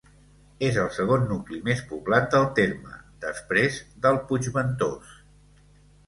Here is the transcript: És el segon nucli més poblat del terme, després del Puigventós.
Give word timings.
És 0.67 0.77
el 0.83 0.87
segon 0.93 1.25
nucli 1.31 1.59
més 1.67 1.83
poblat 1.91 2.25
del 2.35 2.47
terme, 2.59 2.95
després 3.25 3.77
del 4.07 4.17
Puigventós. 4.31 5.13